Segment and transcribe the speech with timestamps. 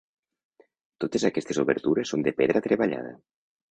[1.05, 3.19] Totes aquestes obertures són de pedra treballada.